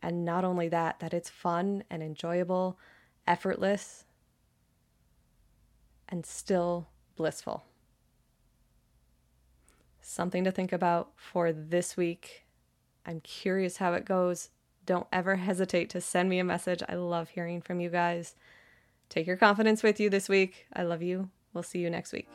And 0.00 0.24
not 0.24 0.44
only 0.44 0.68
that, 0.68 1.00
that 1.00 1.12
it's 1.12 1.28
fun 1.28 1.82
and 1.90 2.00
enjoyable, 2.00 2.78
effortless, 3.26 4.04
and 6.08 6.24
still 6.24 6.86
blissful. 7.16 7.64
Something 10.00 10.44
to 10.44 10.52
think 10.52 10.72
about 10.72 11.10
for 11.16 11.52
this 11.52 11.96
week 11.96 12.44
I'm 13.04 13.20
curious 13.20 13.78
how 13.78 13.94
it 13.94 14.04
goes. 14.04 14.50
Don't 14.86 15.06
ever 15.12 15.36
hesitate 15.36 15.90
to 15.90 16.00
send 16.00 16.28
me 16.28 16.38
a 16.38 16.44
message. 16.44 16.82
I 16.88 16.94
love 16.94 17.30
hearing 17.30 17.60
from 17.60 17.80
you 17.80 17.88
guys. 17.88 18.34
Take 19.08 19.26
your 19.26 19.36
confidence 19.36 19.82
with 19.82 20.00
you 20.00 20.08
this 20.08 20.28
week. 20.28 20.66
I 20.72 20.82
love 20.82 21.02
you. 21.02 21.30
We'll 21.52 21.62
see 21.62 21.80
you 21.80 21.90
next 21.90 22.12
week. 22.12 22.28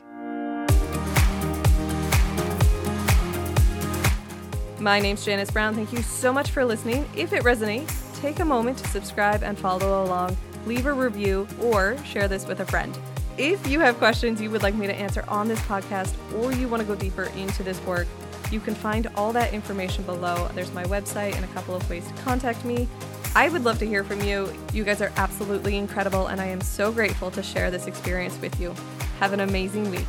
My 4.78 5.00
name's 5.00 5.24
Janice 5.24 5.50
Brown. 5.50 5.74
Thank 5.74 5.92
you 5.92 6.02
so 6.02 6.32
much 6.32 6.50
for 6.50 6.64
listening. 6.64 7.08
If 7.16 7.32
it 7.32 7.42
resonates, 7.42 8.16
take 8.20 8.38
a 8.40 8.44
moment 8.44 8.78
to 8.78 8.88
subscribe 8.88 9.42
and 9.42 9.58
follow 9.58 10.04
along, 10.04 10.36
leave 10.66 10.86
a 10.86 10.92
review, 10.92 11.48
or 11.60 11.96
share 12.04 12.28
this 12.28 12.46
with 12.46 12.60
a 12.60 12.66
friend. 12.66 12.96
If 13.38 13.66
you 13.66 13.80
have 13.80 13.98
questions 13.98 14.40
you 14.40 14.50
would 14.50 14.62
like 14.62 14.74
me 14.74 14.86
to 14.86 14.94
answer 14.94 15.24
on 15.28 15.48
this 15.48 15.60
podcast, 15.62 16.14
or 16.36 16.52
you 16.52 16.68
want 16.68 16.80
to 16.80 16.86
go 16.86 16.94
deeper 16.94 17.24
into 17.36 17.62
this 17.62 17.80
work, 17.84 18.06
you 18.50 18.60
can 18.60 18.74
find 18.74 19.06
all 19.14 19.32
that 19.32 19.52
information 19.52 20.04
below. 20.04 20.48
There's 20.54 20.72
my 20.72 20.84
website 20.84 21.34
and 21.34 21.44
a 21.44 21.48
couple 21.48 21.74
of 21.74 21.88
ways 21.90 22.06
to 22.06 22.14
contact 22.22 22.64
me. 22.64 22.88
I 23.34 23.48
would 23.48 23.64
love 23.64 23.78
to 23.80 23.86
hear 23.86 24.04
from 24.04 24.20
you. 24.22 24.52
You 24.72 24.84
guys 24.84 25.02
are 25.02 25.12
absolutely 25.16 25.76
incredible, 25.76 26.28
and 26.28 26.40
I 26.40 26.46
am 26.46 26.60
so 26.60 26.90
grateful 26.90 27.30
to 27.32 27.42
share 27.42 27.70
this 27.70 27.86
experience 27.86 28.38
with 28.40 28.58
you. 28.60 28.74
Have 29.20 29.32
an 29.32 29.40
amazing 29.40 29.90
week. 29.90 30.06